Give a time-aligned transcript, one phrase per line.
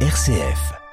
[0.00, 0.85] RCF.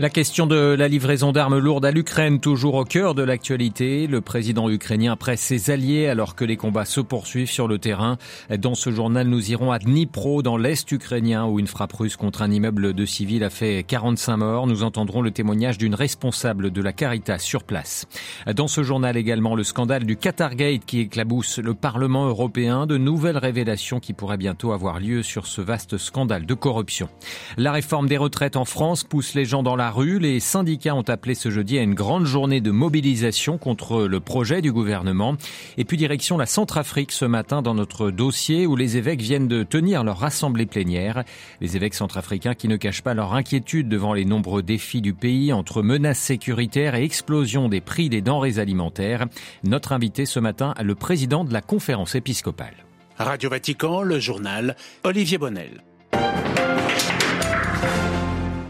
[0.00, 4.06] La question de la livraison d'armes lourdes à l'Ukraine, toujours au cœur de l'actualité.
[4.06, 8.16] Le président ukrainien presse ses alliés alors que les combats se poursuivent sur le terrain.
[8.48, 12.40] Dans ce journal, nous irons à Dnipro, dans l'est ukrainien, où une frappe russe contre
[12.40, 14.66] un immeuble de civils a fait 45 morts.
[14.66, 18.06] Nous entendrons le témoignage d'une responsable de la Caritas sur place.
[18.50, 22.86] Dans ce journal également, le scandale du Qatargate qui éclabousse le Parlement européen.
[22.86, 27.10] De nouvelles révélations qui pourraient bientôt avoir lieu sur ce vaste scandale de corruption.
[27.58, 31.34] La réforme des retraites en France pousse les gens dans la Les syndicats ont appelé
[31.34, 35.34] ce jeudi à une grande journée de mobilisation contre le projet du gouvernement.
[35.78, 39.64] Et puis direction la Centrafrique ce matin dans notre dossier où les évêques viennent de
[39.64, 41.24] tenir leur assemblée plénière.
[41.60, 45.52] Les évêques centrafricains qui ne cachent pas leur inquiétude devant les nombreux défis du pays
[45.52, 49.26] entre menaces sécuritaires et explosion des prix des denrées alimentaires.
[49.64, 52.84] Notre invité ce matin, le président de la conférence épiscopale.
[53.16, 55.82] Radio Vatican, le journal Olivier Bonnel.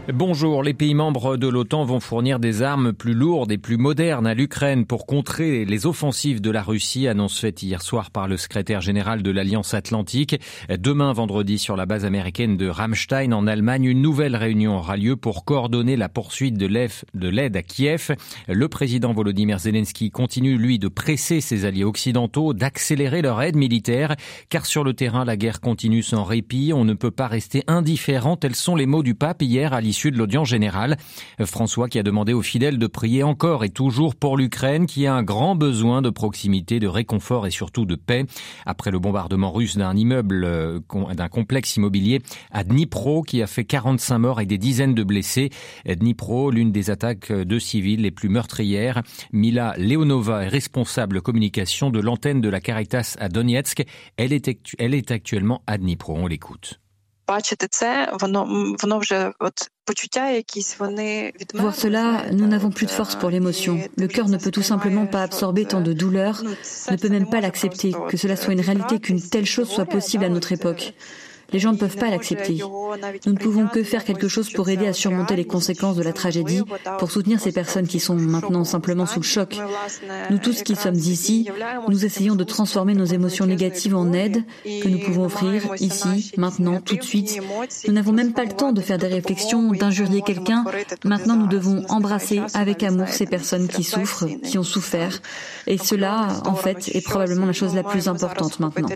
[0.07, 4.25] Bonjour, les pays membres de l'OTAN vont fournir des armes plus lourdes et plus modernes
[4.25, 8.35] à l'Ukraine pour contrer les offensives de la Russie, annonce faite hier soir par le
[8.35, 10.41] secrétaire général de l'Alliance Atlantique.
[10.69, 15.17] Demain, vendredi, sur la base américaine de Ramstein en Allemagne, une nouvelle réunion aura lieu
[15.17, 16.65] pour coordonner la poursuite de
[17.29, 18.15] l'aide à Kiev.
[18.47, 24.15] Le président Volodymyr Zelensky continue, lui, de presser ses alliés occidentaux d'accélérer leur aide militaire,
[24.49, 26.73] car sur le terrain, la guerre continue sans répit.
[26.73, 28.35] On ne peut pas rester indifférent.
[28.35, 30.95] Tels sont les mots du pape hier à l'issue de l'audience générale.
[31.43, 35.13] François qui a demandé aux fidèles de prier encore et toujours pour l'Ukraine qui a
[35.13, 38.25] un grand besoin de proximité, de réconfort et surtout de paix.
[38.65, 40.79] Après le bombardement russe d'un immeuble, euh,
[41.13, 45.49] d'un complexe immobilier à Dnipro qui a fait 45 morts et des dizaines de blessés.
[45.85, 49.03] Dnipro, l'une des attaques de civils les plus meurtrières.
[49.33, 53.83] Mila Leonova est responsable communication de l'antenne de la Caritas à Donetsk.
[54.15, 56.15] Elle est, elle est actuellement à Dnipro.
[56.15, 56.80] On l'écoute.
[61.55, 63.79] Voir cela, nous n'avons plus de force pour l'émotion.
[63.97, 67.41] Le cœur ne peut tout simplement pas absorber tant de douleur, ne peut même pas
[67.41, 70.93] l'accepter, que cela soit une réalité, qu'une telle chose soit possible à notre époque.
[71.51, 72.57] Les gens ne peuvent pas l'accepter.
[73.25, 76.13] Nous ne pouvons que faire quelque chose pour aider à surmonter les conséquences de la
[76.13, 76.61] tragédie,
[76.99, 79.57] pour soutenir ces personnes qui sont maintenant simplement sous le choc.
[80.29, 81.49] Nous tous qui sommes ici,
[81.87, 86.81] nous essayons de transformer nos émotions négatives en aide que nous pouvons offrir ici, maintenant,
[86.81, 87.39] tout de suite.
[87.87, 90.65] Nous n'avons même pas le temps de faire des réflexions, d'injurier quelqu'un.
[91.03, 95.21] Maintenant, nous devons embrasser avec amour ces personnes qui souffrent, qui ont souffert.
[95.67, 98.87] Et cela, en fait, est probablement la chose la plus importante maintenant.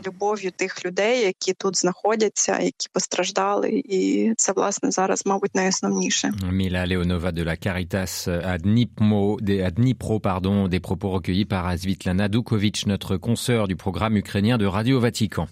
[6.52, 12.28] Mila Leonova de la Caritas à Dnipro, à Dnipro pardon, des propos recueillis par Asvitlana
[12.28, 15.48] Dukovic, notre consoeur du programme ukrainien de Radio Vatican.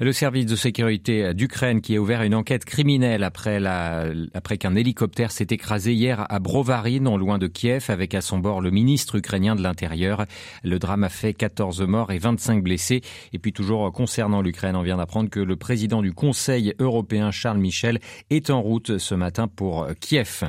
[0.00, 3.62] Le service de sécurité d'Ukraine qui a ouvert une enquête criminelle après,
[4.34, 8.38] après qu'un hélicoptère s'est écrasé hier à Brovary, non loin de Kiev, avec à son
[8.38, 10.26] bord le ministre ukrainien de l'Intérieur.
[10.64, 13.02] Le drame a fait 14 morts et 25 blessés.
[13.32, 16.31] Et puis toujours concernant l'Ukraine, on vient d'apprendre que le président du Conseil
[16.78, 18.00] européen Charles Michel
[18.30, 20.44] est en route ce matin pour Kiev.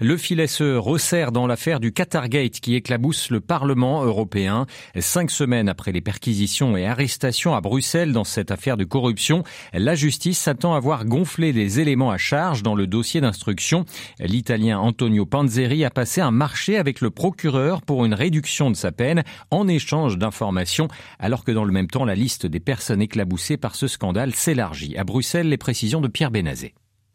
[0.00, 4.66] Le filet se resserre dans l'affaire du Qatargate qui éclabousse le Parlement européen.
[4.98, 9.94] Cinq semaines après les perquisitions et arrestations à Bruxelles dans cette affaire de corruption, la
[9.94, 13.84] justice s'attend à voir gonfler les éléments à charge dans le dossier d'instruction.
[14.20, 18.92] L'Italien Antonio Panzeri a passé un marché avec le procureur pour une réduction de sa
[18.92, 20.88] peine en échange d'informations,
[21.18, 24.96] alors que dans le même temps, la liste des personnes éclaboussées par ce scandale s'élargit.
[25.08, 26.74] Bruxelles, les précisions de Pierre Bénazé.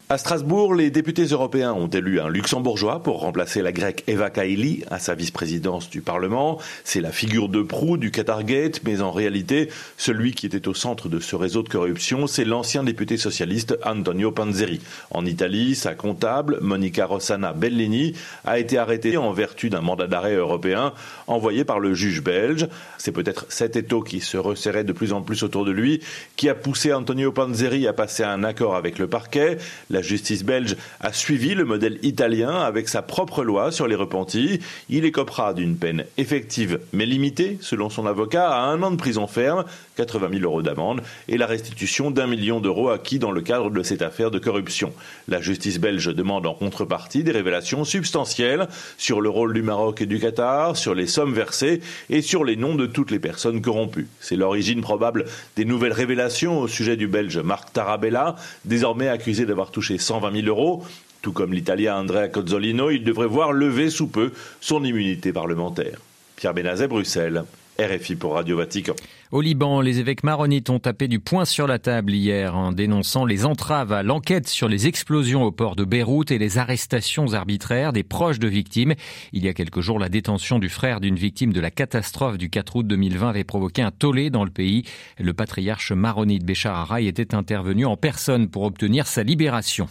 [0.10, 4.84] À Strasbourg, les députés européens ont élu un luxembourgeois pour remplacer la grecque Eva Kaili
[4.92, 6.60] à sa vice-présidence du Parlement.
[6.84, 11.08] C'est la figure de proue du Qatargate, mais en réalité, celui qui était au centre
[11.08, 14.82] de ce réseau de corruption, c'est l'ancien député socialiste Antonio Panzeri.
[15.10, 20.36] En Italie, sa comptable, Monica Rossana Bellini, a été arrêtée en vertu d'un mandat d'arrêt
[20.36, 20.92] européen
[21.28, 22.68] envoyé par le juge belge.
[22.98, 26.02] C'est peut-être cet étau qui se resserrait de plus en plus autour de lui
[26.36, 29.58] qui a poussé Antonio Panzeri à passer un accord avec le parquet.
[29.94, 34.60] La justice belge a suivi le modèle italien avec sa propre loi sur les repentis.
[34.90, 39.28] Il écopera d'une peine effective mais limitée, selon son avocat, à un an de prison
[39.28, 39.66] ferme,
[39.98, 43.84] 80 000 euros d'amende et la restitution d'un million d'euros acquis dans le cadre de
[43.84, 44.94] cette affaire de corruption.
[45.28, 48.68] La justice belge demande en contrepartie des révélations substantielles
[48.98, 52.56] sur le rôle du Maroc et du Qatar, sur les sommes versées et sur les
[52.56, 54.08] noms de toutes les personnes corrompues.
[54.20, 55.26] C'est l'origine probable
[55.56, 60.48] des nouvelles révélations au sujet du Belge Marc Tarabella, désormais accusé d'avoir touché 120 000
[60.48, 60.84] euros.
[61.22, 66.00] Tout comme l'Italien Andrea Cozzolino, il devrait voir lever sous peu son immunité parlementaire.
[66.36, 67.44] Pierre Benazet, Bruxelles.
[67.80, 68.94] RFI pour Radio Vatican.
[69.34, 73.26] Au Liban, les évêques maronites ont tapé du poing sur la table hier en dénonçant
[73.26, 77.94] les entraves à l'enquête sur les explosions au port de Beyrouth et les arrestations arbitraires
[77.94, 78.94] des proches de victimes.
[79.32, 82.52] Il y a quelques jours, la détention du frère d'une victime de la catastrophe du
[82.52, 84.84] 4 août 2020 avait provoqué un tollé dans le pays.
[85.18, 89.88] Le patriarche maronite Béchar Araï était intervenu en personne pour obtenir sa libération.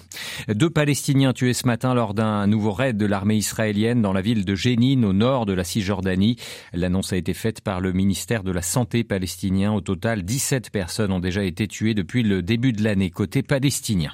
[0.47, 4.45] Deux Palestiniens tués ce matin lors d'un nouveau raid de l'armée israélienne dans la ville
[4.45, 6.37] de Jénine au nord de la Cisjordanie.
[6.73, 9.32] L'annonce a été faite par le ministère de la Santé palestinien
[9.75, 14.11] au total, 17 personnes ont déjà été tuées depuis le début de l'année côté palestinien.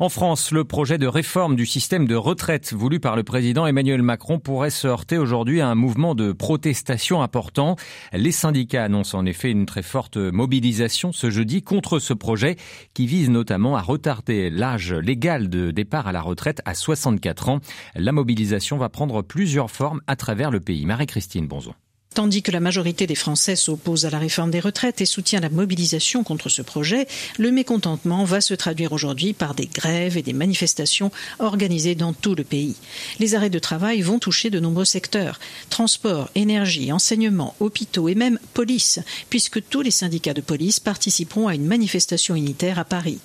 [0.00, 4.02] En France, le projet de réforme du système de retraite voulu par le président Emmanuel
[4.02, 7.76] Macron pourrait se heurter aujourd'hui à un mouvement de protestation important.
[8.12, 12.56] Les syndicats annoncent en effet une très forte mobilisation ce jeudi contre ce projet
[12.94, 17.60] qui vise notamment à retarder l'âge légal de départ à la retraite à 64 ans.
[17.94, 20.86] La mobilisation va prendre plusieurs formes à travers le pays.
[20.86, 21.74] Marie-Christine Bonzon.
[22.18, 25.50] Tandis que la majorité des Français s'oppose à la réforme des retraites et soutient la
[25.50, 27.06] mobilisation contre ce projet,
[27.38, 32.34] le mécontentement va se traduire aujourd'hui par des grèves et des manifestations organisées dans tout
[32.34, 32.74] le pays.
[33.20, 35.38] Les arrêts de travail vont toucher de nombreux secteurs
[35.70, 38.98] transport, énergie, enseignement, hôpitaux et même police,
[39.30, 43.20] puisque tous les syndicats de police participeront à une manifestation unitaire à Paris.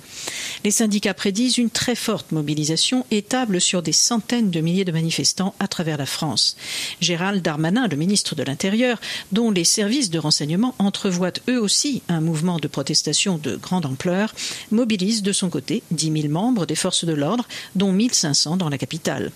[0.63, 4.91] Les syndicats prédisent une très forte mobilisation et tablent sur des centaines de milliers de
[4.91, 6.57] manifestants à travers la France.
[7.01, 8.82] Gérald Darmanin, le ministre de l'Intérieur,
[9.31, 14.33] dont les services de renseignement entrevoient eux aussi un mouvement de protestation de grande ampleur,
[14.71, 18.77] mobilise de son côté 10 000 membres des forces de l'ordre, dont 500 dans la
[18.77, 19.31] capitale.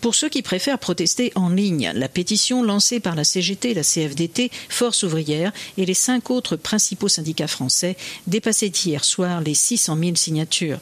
[0.00, 4.50] Pour ceux qui préfèrent protester en ligne, la pétition lancée par la CGT, la CFDT,
[4.68, 7.96] Force ouvrière et les cinq autres principaux syndicats français
[8.26, 10.78] dépassait hier soir les 600 000 signatures.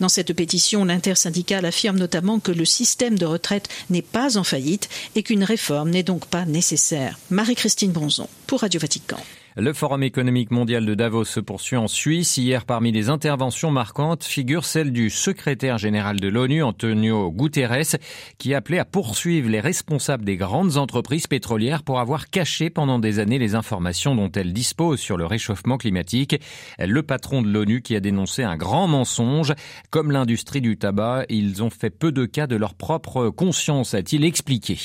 [0.00, 4.88] Dans cette pétition, l'intersyndicale affirme notamment que le système de retraite n'est pas en faillite
[5.14, 7.18] et qu'une réforme n'est donc pas nécessaire.
[7.30, 9.18] Marie-Christine Bronzon pour Radio Vatican.
[9.60, 12.38] Le Forum économique mondial de Davos se poursuit en Suisse.
[12.38, 17.98] Hier, parmi les interventions marquantes, figure celle du secrétaire général de l'ONU, Antonio Guterres,
[18.38, 23.18] qui appelait à poursuivre les responsables des grandes entreprises pétrolières pour avoir caché pendant des
[23.18, 26.40] années les informations dont elles disposent sur le réchauffement climatique.
[26.78, 29.52] Le patron de l'ONU qui a dénoncé un grand mensonge.
[29.90, 34.24] Comme l'industrie du tabac, ils ont fait peu de cas de leur propre conscience, a-t-il
[34.24, 34.78] expliqué.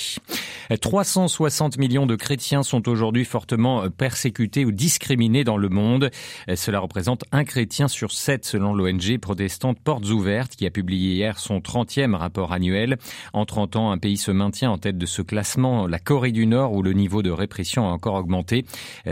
[0.81, 6.09] 360 millions de chrétiens sont aujourd'hui fortement persécutés ou discriminés dans le monde.
[6.55, 11.39] Cela représente un chrétien sur sept selon l'ONG protestante Portes Ouvertes qui a publié hier
[11.39, 12.97] son 30e rapport annuel.
[13.33, 16.45] En 30 ans, un pays se maintient en tête de ce classement, la Corée du
[16.47, 18.65] Nord où le niveau de répression a encore augmenté.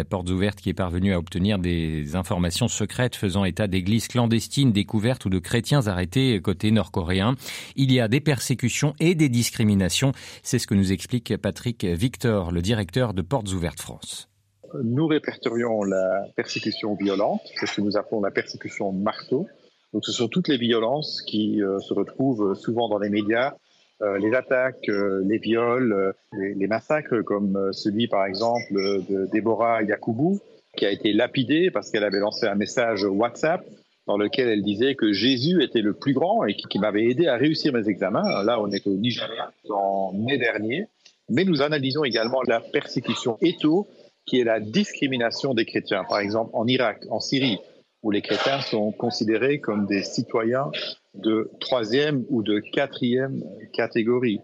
[0.10, 5.26] Portes Ouvertes qui est parvenu à obtenir des informations secrètes faisant état d'églises clandestines découvertes
[5.26, 7.36] ou de chrétiens arrêtés côté nord-coréen.
[7.76, 10.12] Il y a des persécutions et des discriminations.
[10.42, 14.33] C'est ce que nous explique Patrick Victor, le directeur de Portes Ouvertes France.
[14.82, 19.48] Nous répertorions la persécution violente, c'est ce que nous appelons la persécution marteau.
[19.94, 23.54] Donc ce sont toutes les violences qui euh, se retrouvent souvent dans les médias,
[24.02, 30.40] euh, les attaques, euh, les viols, les, massacres comme celui par exemple de Déborah Yacoubou,
[30.76, 33.64] qui a été lapidée parce qu'elle avait lancé un message WhatsApp
[34.08, 37.38] dans lequel elle disait que Jésus était le plus grand et qui, m'avait aidé à
[37.38, 38.44] réussir mes examens.
[38.44, 40.88] Là, on est au Nigeria en mai dernier
[41.30, 43.88] mais nous analysons également la persécution étho,
[44.26, 46.04] qui est la discrimination des chrétiens.
[46.08, 47.60] Par exemple, en Irak, en Syrie,
[48.04, 50.72] où les chrétiens sont considérés comme des citoyens
[51.14, 53.44] de troisième ou de quatrième
[53.74, 54.40] catégorie.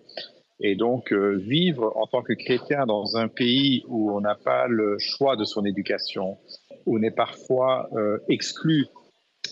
[0.61, 4.67] Et donc, euh, vivre en tant que chrétien dans un pays où on n'a pas
[4.67, 6.37] le choix de son éducation,
[6.85, 8.87] où on est parfois euh, exclu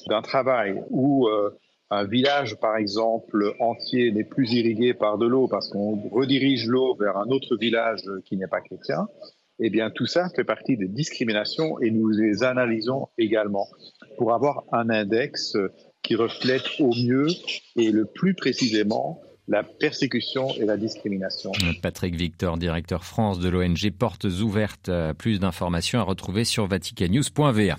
[0.07, 1.57] d'un travail, où euh,
[1.89, 6.95] un village, par exemple, entier n'est plus irrigué par de l'eau parce qu'on redirige l'eau
[6.95, 9.07] vers un autre village qui n'est pas chrétien,
[9.59, 13.67] eh bien, tout ça fait partie des discriminations et nous les analysons également
[14.17, 15.57] pour avoir un index
[16.03, 17.27] qui reflète au mieux
[17.75, 21.51] et le plus précisément la persécution et la discrimination.
[21.81, 24.91] Patrick Victor, directeur France de l'ONG Portes Ouvertes.
[25.17, 27.77] Plus d'informations à retrouver sur vaticanews.va.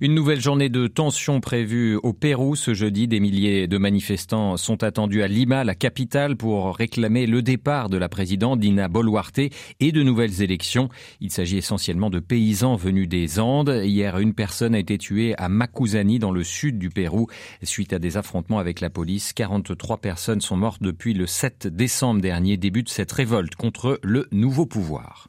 [0.00, 3.08] Une nouvelle journée de tension prévue au Pérou ce jeudi.
[3.08, 7.96] Des milliers de manifestants sont attendus à Lima, la capitale, pour réclamer le départ de
[7.96, 9.38] la présidente Dina Boluarte
[9.80, 10.90] et de nouvelles élections.
[11.20, 13.80] Il s'agit essentiellement de paysans venus des Andes.
[13.84, 17.28] Hier, une personne a été tuée à Macuzani, dans le sud du Pérou,
[17.62, 19.32] suite à des affrontements avec la police.
[19.32, 24.66] 43 personnes sont mortes depuis le 7 décembre dernier débute cette révolte contre le nouveau
[24.66, 25.26] pouvoir.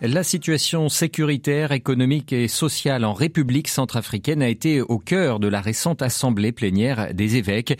[0.00, 5.60] La situation sécuritaire, économique et sociale en République centrafricaine a été au cœur de la
[5.60, 7.76] récente assemblée plénière des évêques.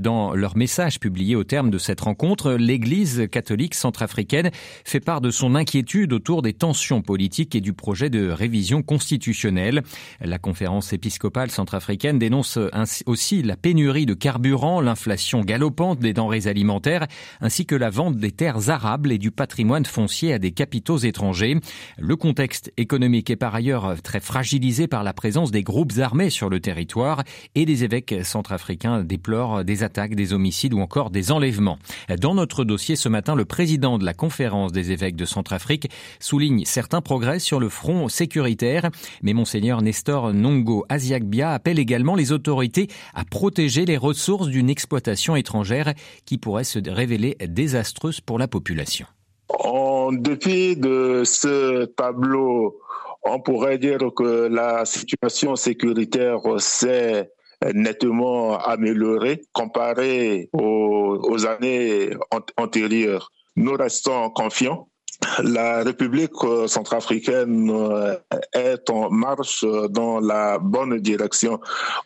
[0.00, 4.50] Dans leur message publié au terme de cette rencontre, l'Église catholique centrafricaine
[4.84, 9.84] fait part de son inquiétude autour des tensions politiques et du projet de révision constitutionnelle.
[10.20, 12.58] La conférence épiscopale centrafricaine dénonce
[13.06, 17.06] aussi la pénurie de carburant, l'inflation galopante des denrées alimentaires,
[17.40, 21.59] ainsi que la vente des terres arables et du patrimoine foncier à des capitaux étrangers.
[21.98, 26.48] Le contexte économique est par ailleurs très fragilisé par la présence des groupes armés sur
[26.48, 27.22] le territoire
[27.54, 31.78] et les évêques centrafricains déplorent des attaques, des homicides ou encore des enlèvements.
[32.20, 36.64] Dans notre dossier ce matin, le président de la conférence des évêques de Centrafrique souligne
[36.64, 38.90] certains progrès sur le front sécuritaire,
[39.22, 45.36] mais monseigneur Nestor Nongo Aziagbia appelle également les autorités à protéger les ressources d'une exploitation
[45.36, 49.06] étrangère qui pourrait se révéler désastreuse pour la population.
[50.10, 52.80] En dépit de ce tableau,
[53.22, 57.30] on pourrait dire que la situation sécuritaire s'est
[57.72, 62.10] nettement améliorée comparée aux, années
[62.56, 63.30] antérieures.
[63.54, 64.88] Nous restons confiants
[65.42, 68.16] la République euh, centrafricaine euh,
[68.52, 71.60] est en marche dans la bonne direction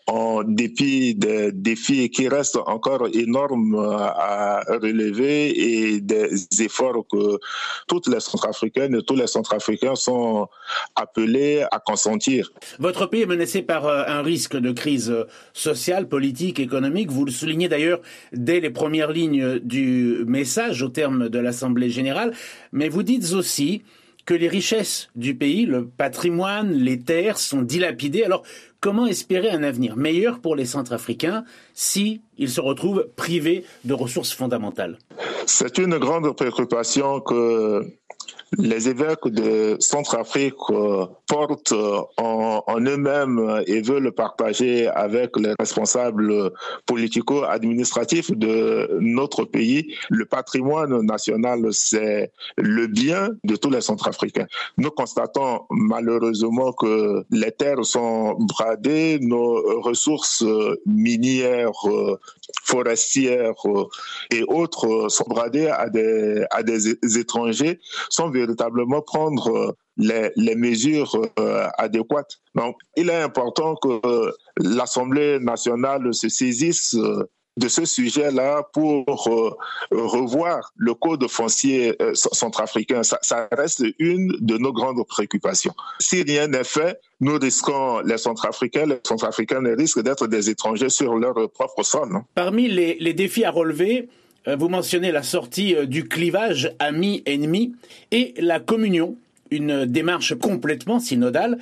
[0.06, 7.38] en dépit des défis qui restent encore énormes à relever et des efforts que
[7.86, 10.48] toutes les Centrafricaines et tous les Centrafricains sont
[10.96, 12.52] appelés à consentir.
[12.78, 15.14] Votre pays est menacé par euh, un risque de crise
[15.52, 17.10] sociale, politique, économique.
[17.10, 18.00] Vous le soulignez d'ailleurs
[18.32, 22.32] dès les premières lignes du message au terme de l'Assemblée générale.
[22.72, 23.82] Mais vous dites aussi
[24.26, 28.24] que les richesses du pays, le patrimoine, les terres sont dilapidées.
[28.24, 28.42] Alors,
[28.80, 31.44] comment espérer un avenir meilleur pour les Centrafricains
[31.74, 34.98] si ils se retrouvent privés de ressources fondamentales?
[35.46, 37.86] C'est une grande préoccupation que
[38.58, 46.52] les évêques de Centrafrique euh, portent euh, en, eux-mêmes et veulent partager avec les responsables
[46.86, 49.94] politico-administratifs de notre pays.
[50.10, 54.46] Le patrimoine national, c'est le bien de tous les Centrafricains.
[54.76, 60.44] Nous constatons malheureusement que les terres sont bradées, nos ressources
[60.86, 61.72] minières,
[62.64, 63.54] forestières
[64.30, 67.80] et autres sont bradées à des, à des étrangers,
[68.44, 72.38] véritablement prendre euh, les, mesures euh, adéquates.
[72.54, 76.96] Donc, il est important que euh, l'Assemblée nationale se saisisse
[77.56, 79.04] de ce sujet-là pour
[79.92, 83.02] revoir le code foncier centrafricain.
[83.04, 85.72] Ça, reste une de nos grandes préoccupations.
[86.00, 91.14] Si rien n'est fait, nous risquons, les Centrafricains, les Centrafricains risquent d'être des étrangers sur
[91.14, 92.08] leur propre sol.
[92.34, 94.08] Parmi les, défis à relever,
[94.46, 97.74] vous mentionnez la sortie euh, du clivage ami-ennemi
[98.10, 99.16] et la communion,
[99.50, 101.58] une démarche complètement synodale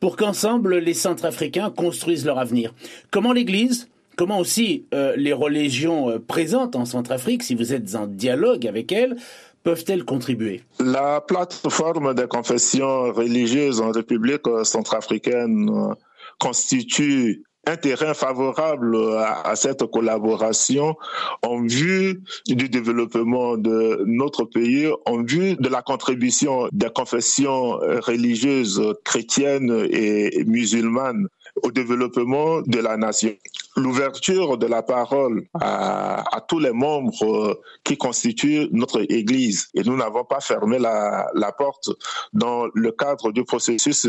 [0.00, 2.74] pour qu'ensemble les Centrafricains construisent leur avenir.
[3.10, 8.66] Comment l'Église, comment aussi euh, les religions présentes en Centrafrique, si vous êtes en dialogue
[8.66, 9.16] avec elles,
[9.62, 10.62] peuvent-elles contribuer?
[10.78, 15.70] La plateforme des confessions religieuses en République centrafricaine
[16.38, 18.96] constitue un terrain favorable
[19.44, 20.96] à, cette collaboration
[21.42, 28.82] en vue du développement de notre pays, en vue de la contribution des confessions religieuses
[29.04, 31.28] chrétiennes et musulmanes
[31.62, 33.34] au développement de la nation.
[33.76, 39.68] L'ouverture de la parole à, tous les membres qui constituent notre Église.
[39.74, 41.90] Et nous n'avons pas fermé la, porte
[42.32, 44.06] dans le cadre du processus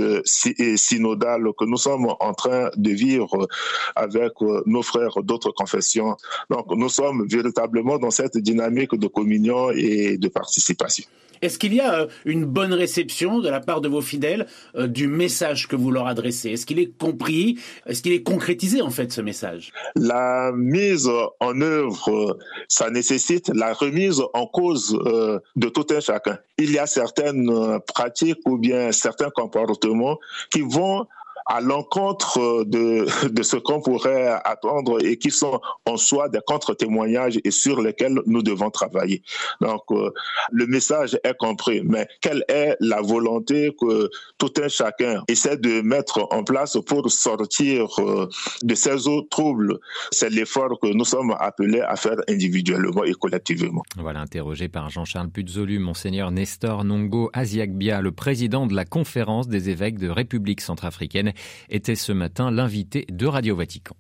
[0.76, 3.48] synodal que nous sommes en train de vivre
[3.96, 4.34] avec
[4.66, 6.16] nos frères d'autres confessions.
[6.50, 11.06] Donc nous sommes véritablement dans cette dynamique de communion et de participation.
[11.42, 14.88] Est-ce qu'il y a euh, une bonne réception de la part de vos fidèles euh,
[14.88, 16.52] du message que vous leur adressez?
[16.52, 17.60] Est-ce qu'il est compris?
[17.86, 19.55] Est-ce qu'il est concrétisé en fait ce message?
[19.96, 21.10] La mise
[21.40, 26.38] en œuvre, ça nécessite la remise en cause euh, de tout un chacun.
[26.58, 30.20] Il y a certaines pratiques ou bien certains comportements
[30.52, 31.08] qui vont
[31.46, 37.40] à l'encontre de, de ce qu'on pourrait attendre et qui sont en soi des contre-témoignages
[37.44, 39.22] et sur lesquels nous devons travailler.
[39.62, 40.12] Donc, euh,
[40.52, 45.82] le message est compris, mais quelle est la volonté que tout un chacun essaie de
[45.82, 48.28] mettre en place pour sortir euh,
[48.64, 49.80] de ces eaux troubles?
[50.12, 53.84] C'est l'effort que nous sommes appelés à faire individuellement et collectivement.
[53.98, 59.70] Voilà, interrogé par Jean-Charles Puzzolu, Monseigneur Nestor Nongo Aziagbia, le président de la conférence des
[59.70, 61.34] évêques de République centrafricaine
[61.70, 63.96] était ce matin l'invité de Radio Vatican.